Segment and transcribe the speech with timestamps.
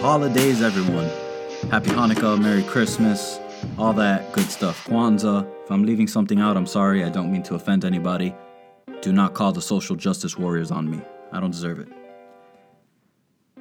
[0.00, 1.10] Holidays, everyone.
[1.70, 3.40] Happy Hanukkah, Merry Christmas,
[3.78, 4.86] all that good stuff.
[4.86, 5.46] Kwanzaa.
[5.64, 7.02] If I'm leaving something out, I'm sorry.
[7.02, 8.34] I don't mean to offend anybody.
[9.00, 11.00] Do not call the social justice warriors on me.
[11.32, 11.88] I don't deserve it.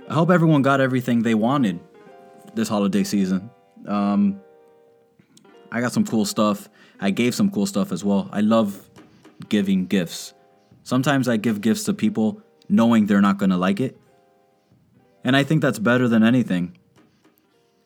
[0.08, 1.80] I hope everyone got everything they wanted
[2.54, 3.50] this holiday season.
[3.88, 4.40] Um,
[5.72, 6.70] I got some cool stuff.
[7.00, 8.30] I gave some cool stuff as well.
[8.32, 8.88] I love
[9.50, 10.34] giving gifts.
[10.84, 13.98] Sometimes I give gifts to people knowing they're not going to like it.
[15.26, 16.78] And I think that's better than anything.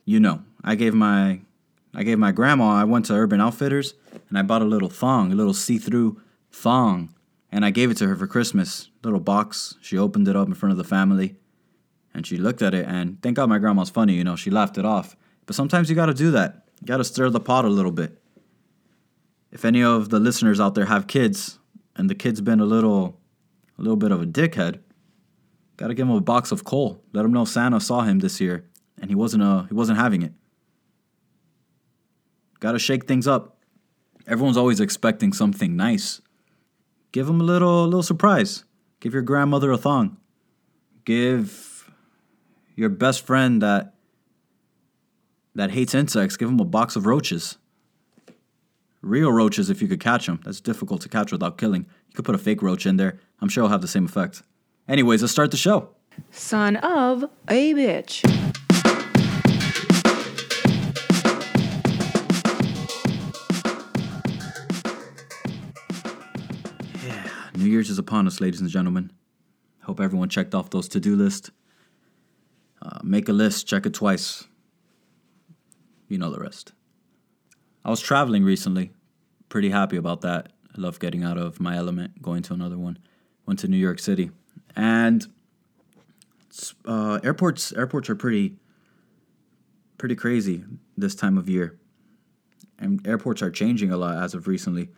[0.03, 1.39] You know, I gave my
[1.95, 3.95] I gave my grandma, I went to Urban Outfitters
[4.27, 6.21] and I bought a little thong, a little see-through
[6.51, 7.15] thong,
[7.51, 8.89] and I gave it to her for Christmas.
[9.03, 9.75] Little box.
[9.81, 11.37] She opened it up in front of the family
[12.13, 14.77] and she looked at it and thank God my grandma's funny, you know, she laughed
[14.77, 15.15] it off.
[15.45, 16.65] But sometimes you got to do that.
[16.81, 18.21] You got to stir the pot a little bit.
[19.51, 21.57] If any of the listeners out there have kids
[21.95, 23.17] and the kid's been a little
[23.77, 24.79] a little bit of a dickhead,
[25.79, 27.01] got to give him a box of coal.
[27.13, 28.69] Let him know Santa saw him this year
[29.01, 30.33] and he wasn't uh he wasn't having it.
[32.59, 33.57] Got to shake things up.
[34.27, 36.19] Everyone's always expecting something nice.
[37.13, 38.65] Give him a little little surprise.
[38.99, 40.17] Give your grandmother a thong.
[41.05, 41.89] Give
[42.75, 43.93] your best friend that
[45.55, 47.57] that hates insects, give him a box of roaches.
[49.01, 50.41] Real roaches if you could catch them.
[50.43, 51.85] That's difficult to catch without killing.
[52.09, 53.17] You could put a fake roach in there.
[53.39, 54.43] I'm sure it'll have the same effect.
[54.89, 55.89] Anyways, let's start the show.
[56.31, 58.23] Son of a bitch.
[67.05, 69.11] Yeah, New Year's is upon us, ladies and gentlemen.
[69.83, 71.51] Hope everyone checked off those to do list.
[72.81, 74.47] Uh, make a list, check it twice.
[76.07, 76.73] You know the rest.
[77.85, 78.91] I was traveling recently.
[79.49, 80.51] Pretty happy about that.
[80.75, 82.97] I love getting out of my element, going to another one.
[83.45, 84.31] Went to New York City,
[84.75, 85.27] and
[86.85, 88.55] uh, airports airports are pretty
[89.97, 90.63] pretty crazy
[90.97, 91.77] this time of year,
[92.77, 94.89] and airports are changing a lot as of recently.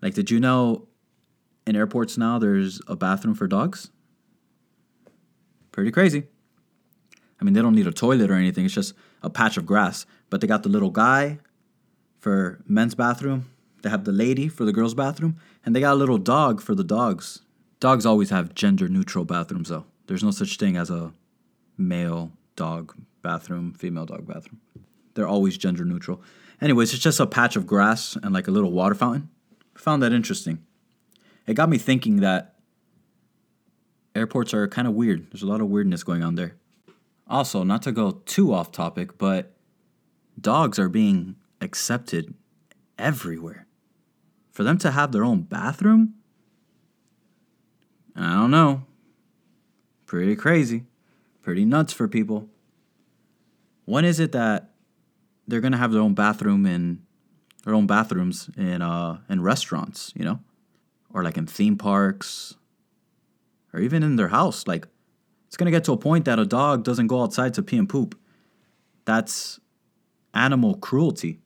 [0.00, 0.88] Like, did you know
[1.66, 3.90] in airports now there's a bathroom for dogs?
[5.70, 6.24] Pretty crazy.
[7.40, 8.64] I mean, they don't need a toilet or anything.
[8.64, 10.06] It's just a patch of grass.
[10.30, 11.38] But they got the little guy
[12.20, 13.50] for men's bathroom.
[13.82, 16.74] They have the lady for the girls' bathroom, and they got a little dog for
[16.74, 17.42] the dogs.
[17.82, 19.86] Dogs always have gender neutral bathrooms, though.
[20.06, 21.12] There's no such thing as a
[21.76, 24.60] male dog bathroom, female dog bathroom.
[25.14, 26.22] They're always gender neutral.
[26.60, 29.30] Anyways, it's just a patch of grass and like a little water fountain.
[29.74, 30.64] found that interesting.
[31.48, 32.54] It got me thinking that
[34.14, 35.32] airports are kind of weird.
[35.32, 36.54] There's a lot of weirdness going on there.
[37.26, 39.56] Also, not to go too off topic, but
[40.40, 42.34] dogs are being accepted
[42.96, 43.66] everywhere.
[44.52, 46.14] For them to have their own bathroom?
[48.14, 48.84] I don't know.
[50.06, 50.84] Pretty crazy.
[51.42, 52.48] Pretty nuts for people.
[53.84, 54.70] When is it that
[55.48, 57.02] they're gonna have their own bathroom in
[57.64, 60.40] their own bathrooms in uh in restaurants, you know?
[61.12, 62.54] Or like in theme parks.
[63.72, 64.66] Or even in their house.
[64.66, 64.86] Like
[65.46, 67.88] it's gonna get to a point that a dog doesn't go outside to pee and
[67.88, 68.18] poop.
[69.04, 69.58] That's
[70.34, 71.40] animal cruelty.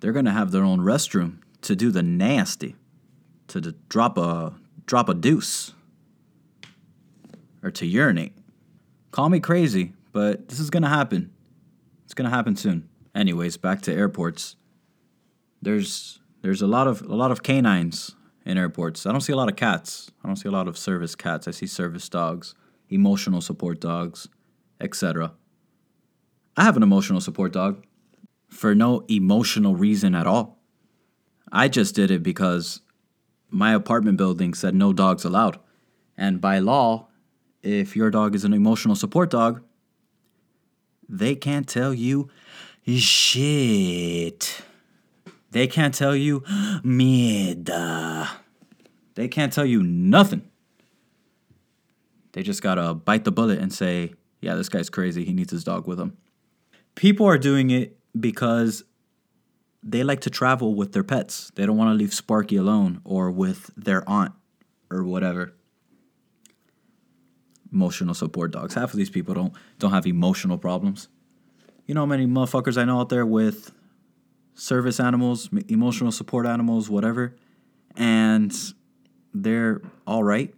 [0.00, 2.76] They're gonna have their own restroom to do the nasty,
[3.48, 4.54] to drop a
[4.86, 5.72] drop a deuce,
[7.66, 8.32] or to urinate.
[9.10, 11.32] Call me crazy, but this is gonna happen.
[12.04, 12.88] It's gonna happen soon.
[13.12, 14.54] Anyways, back to airports.
[15.60, 19.04] There's there's a lot of a lot of canines in airports.
[19.04, 20.12] I don't see a lot of cats.
[20.22, 21.48] I don't see a lot of service cats.
[21.48, 22.54] I see service dogs,
[22.88, 24.28] emotional support dogs,
[24.80, 25.32] etc.
[26.56, 27.84] I have an emotional support dog
[28.48, 30.62] for no emotional reason at all.
[31.50, 32.80] I just did it because
[33.50, 35.58] my apartment building said no dogs allowed.
[36.16, 37.05] And by law,
[37.66, 39.62] if your dog is an emotional support dog,
[41.08, 42.28] they can't tell you
[42.84, 44.60] shit.
[45.50, 46.40] They can't tell you
[46.84, 48.28] mierda.
[49.14, 50.48] They can't tell you nothing.
[52.32, 55.24] They just gotta bite the bullet and say, yeah, this guy's crazy.
[55.24, 56.16] He needs his dog with him.
[56.94, 58.84] People are doing it because
[59.82, 61.50] they like to travel with their pets.
[61.54, 64.32] They don't want to leave Sparky alone or with their aunt
[64.90, 65.54] or whatever.
[67.72, 68.74] Emotional support dogs.
[68.74, 71.08] Half of these people don't don't have emotional problems.
[71.86, 73.72] You know how many motherfuckers I know out there with
[74.54, 77.36] service animals, emotional support animals, whatever,
[77.96, 78.52] and
[79.34, 80.54] they're all right.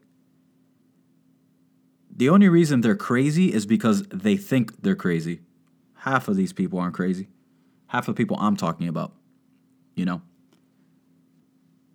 [2.14, 5.40] The only reason they're crazy is because they think they're crazy.
[5.94, 7.28] Half of these people aren't crazy.
[7.88, 9.12] Half of the people I'm talking about,
[9.94, 10.22] you know.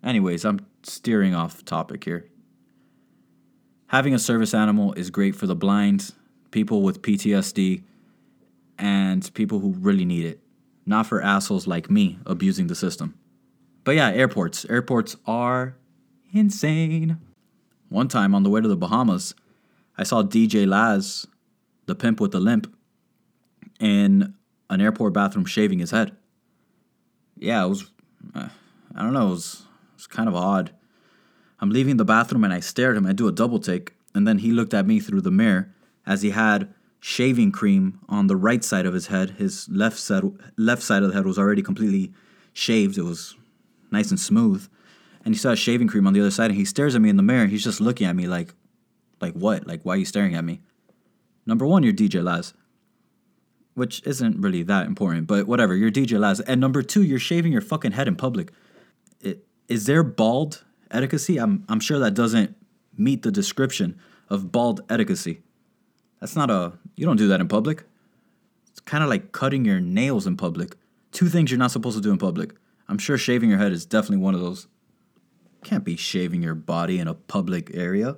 [0.04, 2.30] Anyways, I'm steering off topic here.
[3.94, 6.16] Having a service animal is great for the blind,
[6.50, 7.84] people with PTSD,
[8.80, 10.40] and people who really need it.
[10.84, 13.14] Not for assholes like me abusing the system.
[13.84, 14.66] But yeah, airports.
[14.66, 15.76] Airports are
[16.34, 17.20] insane.
[17.90, 19.36] One time on the way to the Bahamas,
[19.96, 21.28] I saw DJ Laz,
[21.86, 22.76] the pimp with the limp,
[23.80, 24.34] in
[24.72, 26.18] an airport bathroom shaving his head.
[27.38, 27.92] Yeah, it was,
[28.34, 28.48] uh,
[28.96, 30.72] I don't know, it was, it was kind of odd.
[31.64, 33.06] I'm leaving the bathroom and I stare at him.
[33.06, 35.74] I do a double take, and then he looked at me through the mirror
[36.06, 39.30] as he had shaving cream on the right side of his head.
[39.30, 40.26] His left side,
[40.58, 42.12] left side of the head was already completely
[42.52, 42.98] shaved.
[42.98, 43.38] It was
[43.92, 44.68] nice and smooth.
[45.24, 47.16] And he saw shaving cream on the other side, and he stares at me in
[47.16, 47.46] the mirror.
[47.46, 48.54] He's just looking at me like,
[49.22, 49.66] like what?
[49.66, 50.60] Like why are you staring at me?
[51.46, 52.54] Number one, you're DJ Laz,
[53.74, 55.78] which isn't really that important, but whatever.
[55.78, 58.52] You're DJ Laz, and number two, you're shaving your fucking head in public.
[59.22, 61.28] It, is there bald etiquette?
[61.30, 62.56] I'm I'm sure that doesn't
[62.98, 64.00] meet the description
[64.30, 65.42] of bald etiquette.
[66.20, 67.84] That's not a you don't do that in public.
[68.72, 70.76] It's kind of like cutting your nails in public.
[71.12, 72.56] Two things you're not supposed to do in public.
[72.88, 74.68] I'm sure shaving your head is definitely one of those.
[75.64, 78.18] Can't be shaving your body in a public area.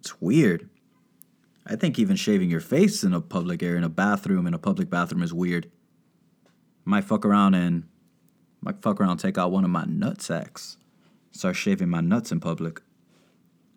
[0.00, 0.68] It's weird.
[1.66, 4.58] I think even shaving your face in a public area, in a bathroom, in a
[4.58, 5.70] public bathroom is weird.
[6.84, 7.84] Might fuck around and
[8.60, 10.76] might fuck around, take out one of my nut sacks,
[11.32, 12.82] start shaving my nuts in public.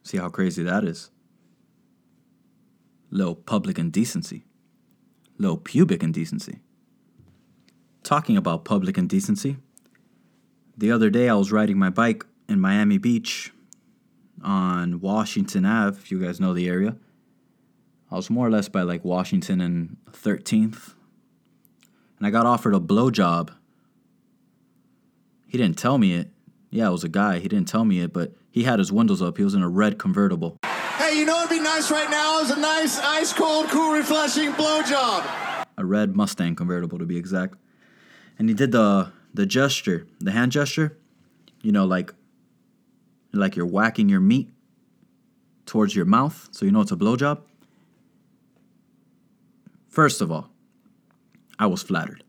[0.03, 1.09] See how crazy that is.
[3.09, 4.45] Little public indecency.
[5.37, 6.59] Little pubic indecency.
[8.03, 9.57] Talking about public indecency,
[10.77, 13.51] the other day I was riding my bike in Miami Beach
[14.43, 16.97] on Washington Ave, if you guys know the area.
[18.11, 20.93] I was more or less by like Washington and 13th.
[22.17, 23.49] And I got offered a blowjob.
[25.47, 26.29] He didn't tell me it.
[26.69, 27.39] Yeah, it was a guy.
[27.39, 29.37] He didn't tell me it, but he had his windows up.
[29.37, 30.57] He was in a red convertible.
[30.97, 34.51] Hey, you know what'd be nice right now is a nice, ice cold, cool, refreshing
[34.53, 35.65] blowjob.
[35.77, 37.55] A red Mustang convertible to be exact.
[38.39, 40.97] And he did the the gesture, the hand gesture.
[41.61, 42.13] You know, like
[43.33, 44.49] like you're whacking your meat
[45.65, 47.41] towards your mouth, so you know it's a blowjob.
[49.89, 50.49] First of all,
[51.57, 52.23] I was flattered.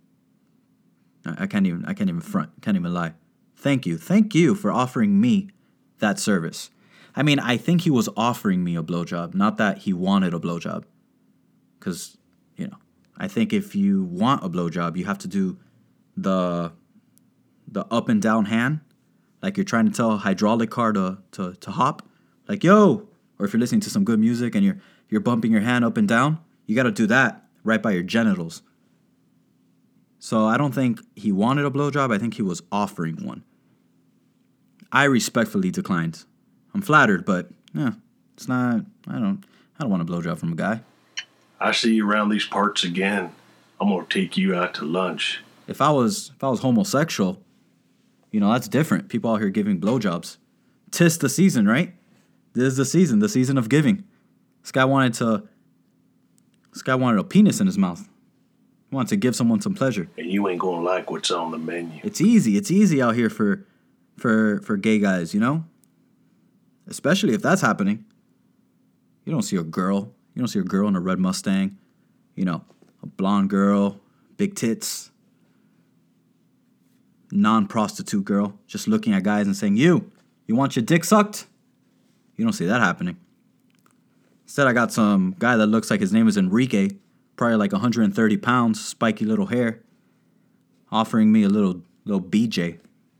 [1.24, 3.14] I I can't even I can't even front, can't even lie.
[3.56, 3.98] Thank you.
[3.98, 5.50] Thank you for offering me
[5.98, 6.70] that service.
[7.14, 10.38] I mean, I think he was offering me a blowjob, not that he wanted a
[10.38, 10.84] blowjob.
[11.80, 12.18] Cause,
[12.56, 12.76] you know,
[13.16, 15.58] I think if you want a blowjob, you have to do
[16.16, 16.72] the
[17.68, 18.80] the up and down hand,
[19.42, 22.08] like you're trying to tell a hydraulic car to, to, to hop,
[22.48, 23.08] like yo,
[23.38, 25.96] or if you're listening to some good music and you're you're bumping your hand up
[25.96, 28.62] and down, you got to do that right by your genitals.
[30.26, 32.12] So I don't think he wanted a blowjob.
[32.12, 33.44] I think he was offering one.
[34.90, 36.24] I respectfully declined.
[36.74, 37.92] I'm flattered, but yeah,
[38.34, 38.84] it's not.
[39.06, 39.44] I don't.
[39.78, 40.80] I don't want a blowjob from a guy.
[41.60, 43.30] I see you around these parts again.
[43.80, 45.44] I'm gonna take you out to lunch.
[45.68, 47.40] If I was if I was homosexual,
[48.32, 49.08] you know that's different.
[49.08, 50.38] People out here giving blowjobs.
[50.90, 51.94] Tis the season, right?
[52.52, 54.02] This is the season, the season of giving.
[54.62, 55.44] This guy wanted to.
[56.72, 58.08] This guy wanted a penis in his mouth.
[58.96, 60.08] He wanted to give someone some pleasure.
[60.16, 62.00] And you ain't gonna like what's on the menu.
[62.02, 62.56] It's easy.
[62.56, 63.66] It's easy out here for,
[64.16, 65.34] for for gay guys.
[65.34, 65.64] You know.
[66.86, 68.06] Especially if that's happening.
[69.26, 70.14] You don't see a girl.
[70.34, 71.76] You don't see a girl in a red Mustang.
[72.36, 72.64] You know,
[73.02, 74.00] a blonde girl,
[74.38, 75.10] big tits,
[77.30, 80.10] non prostitute girl, just looking at guys and saying, You,
[80.46, 81.48] you want your dick sucked?
[82.36, 83.18] You don't see that happening.
[84.44, 86.92] Instead, I got some guy that looks like his name is Enrique,
[87.36, 89.82] probably like 130 pounds, spiky little hair,
[90.90, 92.78] offering me a little little BJ,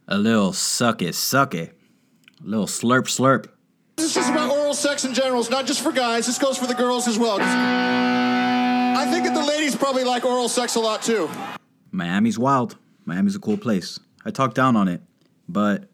[0.09, 1.79] a little suck it, suck it,
[2.43, 3.47] a little slurp slurp.
[3.97, 5.41] This is just about oral sex in general.
[5.41, 6.27] It's not just for guys.
[6.27, 7.39] This goes for the girls as well.
[7.41, 11.31] I think that the ladies probably like oral sex a lot too.
[11.91, 12.77] Miami's wild.
[13.05, 13.99] Miami's a cool place.
[14.25, 15.01] I talk down on it,
[15.49, 15.89] but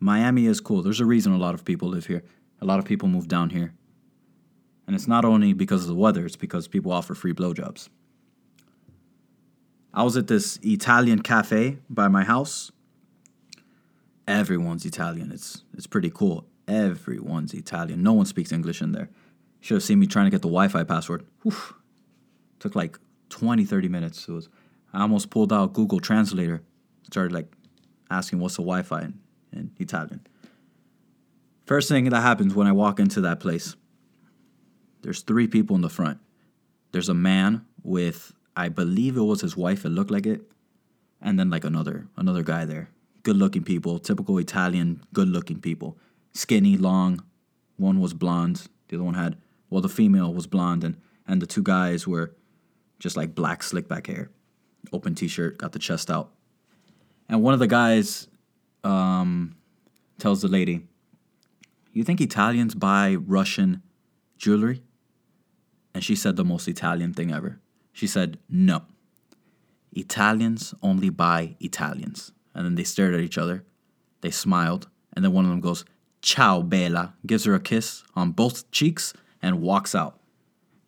[0.00, 0.82] Miami is cool.
[0.82, 2.24] There's a reason a lot of people live here.
[2.60, 3.74] A lot of people move down here.
[4.90, 7.90] And it's not only because of the weather, it's because people offer free blowjobs.
[9.94, 12.72] I was at this Italian cafe by my house.
[14.26, 15.30] Everyone's Italian.
[15.30, 16.44] It's it's pretty cool.
[16.66, 18.02] Everyone's Italian.
[18.02, 19.10] No one speaks English in there.
[19.60, 21.24] Should have seen me trying to get the Wi-Fi password.
[22.58, 24.26] Took like 20, 30 minutes.
[24.26, 24.48] It was
[24.92, 26.64] I almost pulled out Google Translator.
[27.04, 27.46] Started like
[28.10, 29.20] asking what's the Wi-Fi in,
[29.52, 30.26] in Italian.
[31.64, 33.76] First thing that happens when I walk into that place,
[35.02, 36.18] there's three people in the front.
[36.92, 40.42] There's a man with I believe it was his wife, it looked like it.
[41.20, 42.90] And then like another another guy there.
[43.22, 45.98] Good looking people, typical Italian good looking people.
[46.32, 47.22] Skinny, long.
[47.76, 49.36] One was blonde, the other one had
[49.70, 52.34] well the female was blonde and and the two guys were
[52.98, 54.30] just like black slick back hair,
[54.92, 56.32] open t-shirt, got the chest out,
[57.28, 58.28] and one of the guys
[58.84, 59.56] um,
[60.18, 60.86] tells the lady,
[61.92, 63.82] "You think Italians buy Russian
[64.36, 64.82] jewelry?"
[65.94, 67.60] And she said the most Italian thing ever.
[67.92, 68.82] She said, "No."
[69.92, 72.32] Italians only buy Italians.
[72.54, 73.64] And then they stared at each other.
[74.20, 74.88] They smiled.
[75.14, 75.84] And then one of them goes,
[76.22, 80.20] Ciao, Bella, gives her a kiss on both cheeks and walks out.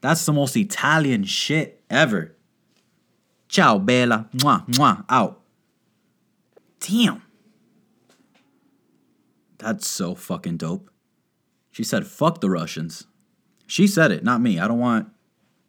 [0.01, 2.37] That's the most Italian shit ever.
[3.49, 4.29] Ciao, Bella.
[4.35, 5.41] Mwah, mwah, out.
[6.81, 7.23] Damn.
[9.59, 10.91] That's so fucking dope.
[11.71, 13.07] She said, fuck the Russians.
[13.73, 14.59] She said it, not me.
[14.59, 15.09] I don't want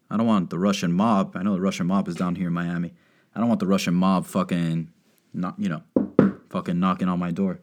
[0.10, 1.38] I don't want the Russian mob.
[1.38, 2.92] I know the Russian mob is down here in Miami.
[3.34, 4.92] I don't want the Russian mob fucking
[5.34, 5.84] not you know,
[6.50, 7.62] fucking knocking on my door.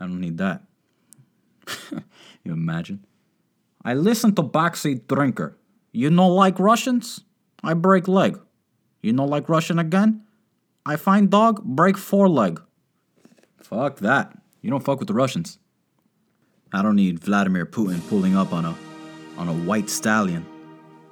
[0.00, 0.64] I don't need that.
[2.42, 3.06] you imagine?
[3.84, 5.56] I listen to backseat drinker.
[5.92, 7.20] You know like Russians?
[7.62, 8.40] I break leg.
[9.02, 10.24] You know like Russian again?
[10.84, 12.60] I find dog, break four leg.
[13.62, 14.36] Fuck that.
[14.62, 15.60] You don't fuck with the Russians.
[16.72, 18.74] I don't need Vladimir Putin pulling up on a
[19.40, 20.46] on a white stallion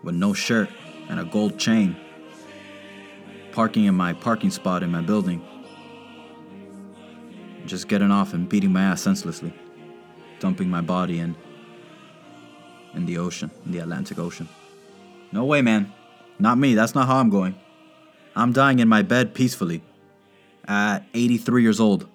[0.03, 0.69] with no shirt
[1.09, 1.97] and a gold chain
[3.53, 5.43] parking in my parking spot in my building
[7.65, 9.51] just getting off and beating my ass senselessly
[10.41, 11.35] dumping my body in
[12.95, 14.47] in the ocean in the Atlantic Ocean.
[15.33, 15.93] No way man.
[16.39, 16.75] Not me.
[16.75, 17.55] That's not how I'm going.
[18.37, 19.83] I'm dying in my bed peacefully
[20.67, 22.07] at 83 years old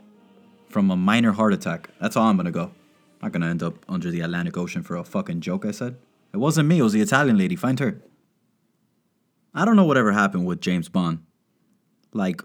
[0.69, 1.89] from a minor heart attack.
[1.99, 2.71] That's how I'm gonna go
[3.23, 5.95] not gonna end up under the Atlantic Ocean for a fucking joke I said
[6.33, 7.55] it wasn't me, it was the Italian lady.
[7.55, 8.01] Find her.
[9.53, 11.19] I don't know whatever happened with James Bond.
[12.11, 12.41] Like,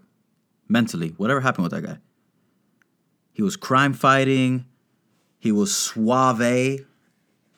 [0.68, 1.98] mentally, whatever happened with that guy.
[3.32, 4.66] He was crime fighting.
[5.38, 6.84] He was suave.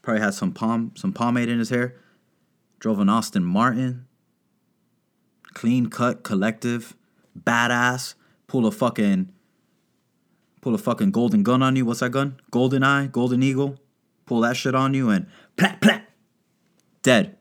[0.02, 1.96] Probably had some palm, some pomade in his hair.
[2.78, 4.06] Drove an Aston Martin.
[5.52, 6.96] Clean cut, collective,
[7.36, 8.14] badass.
[8.46, 9.32] Pull a fucking,
[10.60, 11.84] pull a fucking golden gun on you.
[11.84, 12.40] What's that gun?
[12.50, 13.78] Golden eye, golden eagle.
[14.26, 15.26] Pull that shit on you and
[15.56, 16.08] plat plat
[17.02, 17.36] dead.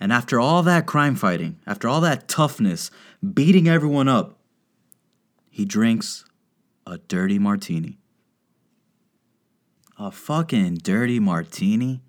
[0.00, 2.90] And after all that crime fighting, after all that toughness,
[3.34, 4.38] beating everyone up,
[5.50, 6.24] he drinks
[6.86, 7.98] a dirty martini.
[9.98, 12.00] A fucking dirty martini?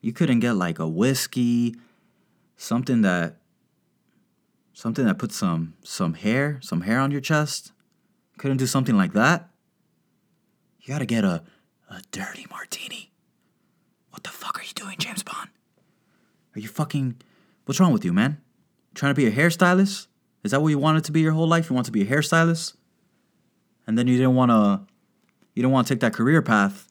[0.00, 1.74] You couldn't get like a whiskey,
[2.56, 3.36] something that
[4.72, 7.72] something that puts some some hair, some hair on your chest?
[8.40, 9.50] Couldn't do something like that?
[10.80, 11.42] You gotta get a
[11.90, 13.12] a dirty martini.
[14.12, 15.50] What the fuck are you doing, James Bond?
[16.56, 17.20] Are you fucking.
[17.66, 18.40] What's wrong with you, man?
[18.94, 20.06] Trying to be a hairstylist?
[20.42, 21.68] Is that what you wanted to be your whole life?
[21.68, 22.76] You want to be a hairstylist?
[23.86, 24.86] And then you didn't want to.
[25.54, 26.88] You didn't want to take that career path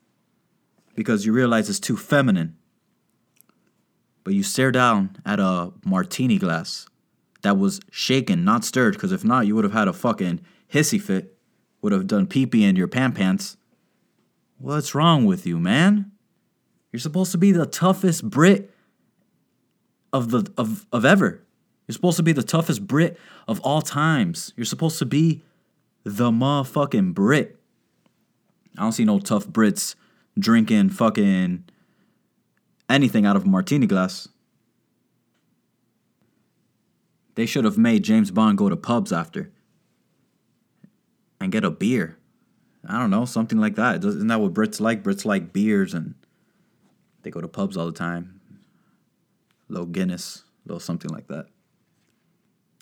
[0.93, 2.57] because you realize it's too feminine.
[4.23, 6.85] But you stare down at a martini glass
[7.41, 10.41] that was shaken, not stirred, because if not, you would have had a fucking
[10.71, 11.35] hissy fit,
[11.81, 13.57] would have done pee pee in your pant pants.
[14.57, 16.11] What's wrong with you, man?
[16.91, 18.73] You're supposed to be the toughest Brit
[20.11, 21.43] of the of, of ever.
[21.87, 23.17] You're supposed to be the toughest Brit
[23.47, 24.53] of all times.
[24.55, 25.43] You're supposed to be
[26.03, 27.59] the motherfucking Brit.
[28.77, 29.95] I don't see no tough Brits
[30.37, 31.65] drinking fucking
[32.89, 34.27] anything out of a martini glass.
[37.35, 39.51] They should have made James Bond go to pubs after
[41.39, 42.17] and get a beer.
[42.87, 44.03] I don't know, something like that.
[44.03, 45.03] Isn't that what Brits like?
[45.03, 46.15] Brits like beers and
[47.23, 48.39] they go to pubs all the time.
[49.67, 51.47] Little Guinness, little something like that.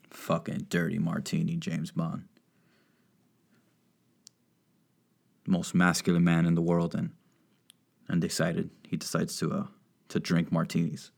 [0.09, 2.25] Fucking dirty martini, James Bond.
[5.45, 7.11] Most masculine man in the world, and
[8.07, 9.67] and decided he decides to uh
[10.09, 11.11] to drink martinis.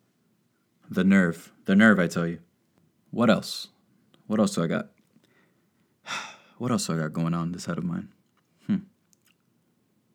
[0.89, 2.39] The nerve, the nerve, I tell you.
[3.11, 3.67] What else?
[4.27, 4.89] What else do I got?
[6.59, 8.09] What else do I got going on this head of mine?
[8.67, 8.77] Hmm.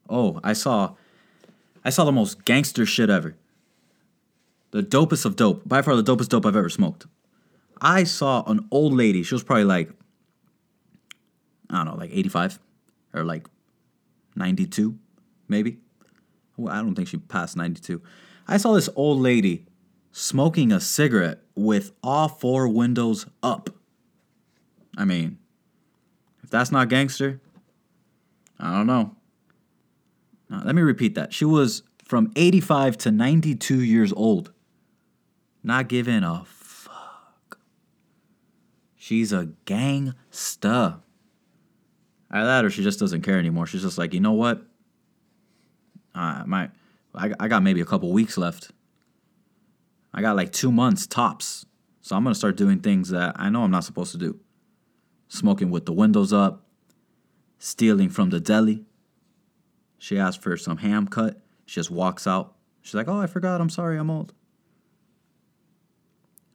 [0.09, 0.95] Oh, I saw
[1.85, 3.35] I saw the most gangster shit ever.
[4.71, 5.67] The dopest of dope.
[5.67, 7.07] By far the dopest dope I've ever smoked.
[7.81, 9.23] I saw an old lady.
[9.23, 9.91] She was probably like,
[11.71, 12.59] I don't know, like 85
[13.15, 13.47] or like
[14.37, 14.99] 92,
[15.49, 15.79] maybe.
[16.57, 18.03] Well, I don't think she passed 92.
[18.47, 19.65] I saw this old lady
[20.13, 23.71] smoking a cigarette with all four windows up.
[24.97, 25.39] I mean,
[26.55, 27.41] that's not gangster,
[28.61, 29.17] I don't know.
[30.49, 31.33] Let me repeat that.
[31.33, 34.53] She was from 85 to 92 years old.
[35.65, 37.59] Not giving a fuck.
[38.95, 41.01] She's a gangsta.
[42.31, 43.67] Either that or she just doesn't care anymore.
[43.67, 44.63] She's just like, you know what?
[46.15, 46.71] Uh, my,
[47.15, 48.71] I, I got maybe a couple weeks left.
[50.13, 51.67] I got like two months tops.
[52.01, 54.39] So I'm gonna start doing things that I know I'm not supposed to do.
[55.35, 56.65] Smoking with the windows up,
[57.59, 58.85] stealing from the deli.
[59.99, 61.41] She asked for some ham cut.
[61.67, 62.55] She just walks out.
[62.83, 63.61] She's like, "Oh, I forgot.
[63.61, 63.99] I'm sorry.
[63.99, 64.33] I'm old."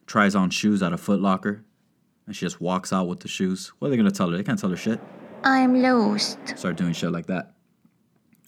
[0.07, 1.65] Tries on shoes at a Foot Locker,
[2.25, 3.73] and she just walks out with the shoes.
[3.79, 4.37] What are they gonna tell her?
[4.37, 5.01] They can't tell her shit.
[5.43, 6.37] I'm lost.
[6.55, 7.55] Start doing shit like that.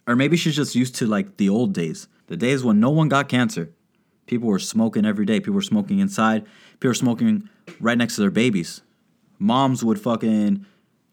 [0.08, 3.10] Or maybe she's just used to like the old days, the days when no one
[3.10, 3.74] got cancer.
[4.28, 5.42] People were smoking every day.
[5.42, 6.46] People were smoking inside.
[6.80, 7.50] People were smoking
[7.82, 8.82] right next to their babies.
[9.42, 10.68] Moms would fucking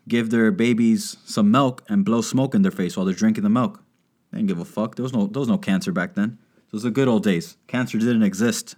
[0.07, 3.49] give their babies some milk and blow smoke in their face while they're drinking the
[3.49, 3.83] milk.
[4.31, 4.97] They didn't give a fuck.
[4.97, 6.39] There was no there was no cancer back then.
[6.67, 7.57] It was the good old days.
[7.69, 8.77] Cancer didn't exist.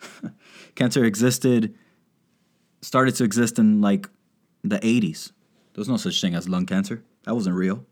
[0.76, 1.74] cancer existed
[2.80, 4.08] started to exist in like
[4.64, 5.32] the 80s.
[5.74, 7.04] There was no such thing as lung cancer.
[7.24, 7.84] That wasn't real.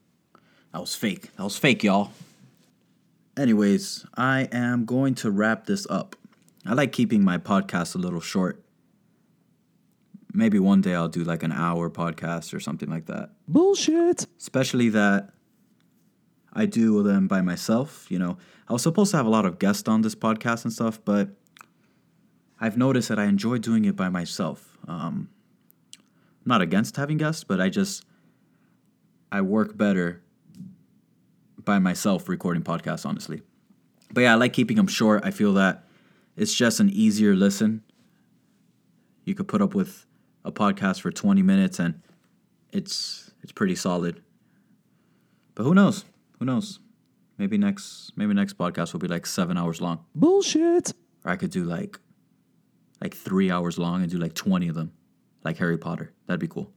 [0.73, 1.37] That was fake.
[1.37, 2.13] That was fake, y'all.
[3.37, 6.17] Anyways, I am going to wrap this up.
[6.65, 8.63] I like keeping my podcast a little short.
[10.39, 13.31] Maybe one day I'll do like an hour podcast or something like that.
[13.49, 14.25] Bullshit.
[14.39, 15.31] Especially that
[16.53, 18.07] I do them by myself.
[18.09, 20.73] You know, I was supposed to have a lot of guests on this podcast and
[20.73, 21.31] stuff, but
[22.61, 24.79] I've noticed that I enjoy doing it by myself.
[24.87, 25.29] Um,
[25.97, 28.05] I'm not against having guests, but I just
[29.33, 30.23] I work better
[31.65, 33.43] by myself recording podcasts, honestly.
[34.13, 35.25] But yeah, I like keeping them short.
[35.25, 35.85] I feel that
[36.37, 37.83] it's just an easier listen.
[39.25, 40.07] You could put up with
[40.49, 42.01] a podcast for 20 minutes and
[42.73, 44.23] it's it's pretty solid.
[45.55, 46.05] But who knows?
[46.39, 46.81] Who knows?
[47.37, 50.05] Maybe next maybe next podcast will be like 7 hours long.
[50.15, 50.93] Bullshit.
[51.25, 52.01] Or I could do like
[53.01, 54.93] like 3 hours long and do like 20 of them
[55.45, 56.13] like Harry Potter.
[56.27, 56.73] That'd be cool.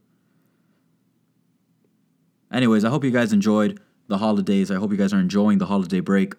[2.52, 4.70] Anyways, I hope you guys enjoyed the holidays.
[4.70, 6.34] I hope you guys are enjoying the holiday break.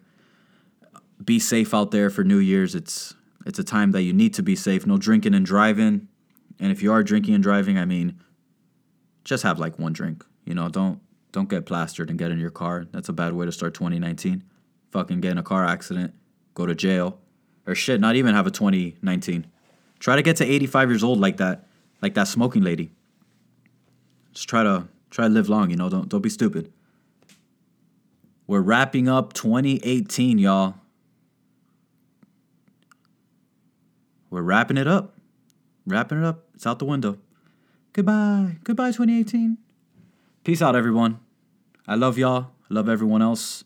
[1.23, 2.75] Be safe out there for New Year's.
[2.75, 3.15] It's
[3.45, 4.85] it's a time that you need to be safe.
[4.85, 6.07] No drinking and driving.
[6.59, 8.19] And if you are drinking and driving, I mean,
[9.23, 10.25] just have like one drink.
[10.45, 10.99] You know, don't
[11.31, 12.85] don't get plastered and get in your car.
[12.91, 14.43] That's a bad way to start 2019.
[14.91, 16.13] Fucking get in a car accident,
[16.53, 17.19] go to jail,
[17.65, 17.99] or shit.
[17.99, 19.47] Not even have a 2019.
[19.99, 21.67] Try to get to 85 years old like that,
[22.01, 22.91] like that smoking lady.
[24.33, 25.69] Just try to try to live long.
[25.69, 26.71] You know, don't don't be stupid.
[28.45, 30.75] We're wrapping up 2018, y'all.
[34.29, 35.17] We're wrapping it up.
[35.85, 36.45] Wrapping it up.
[36.55, 37.17] It's out the window.
[37.93, 38.57] Goodbye.
[38.63, 39.57] Goodbye, 2018.
[40.43, 41.19] Peace out, everyone.
[41.87, 42.51] I love y'all.
[42.69, 43.63] I love everyone else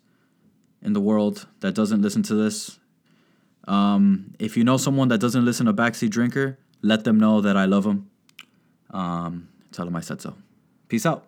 [0.82, 2.80] in the world that doesn't listen to this.
[3.68, 7.58] Um, if you know someone that doesn't listen to Backseat Drinker, let them know that
[7.58, 8.10] I love them.
[8.92, 10.36] Um, tell them I said so.
[10.88, 11.26] Peace out.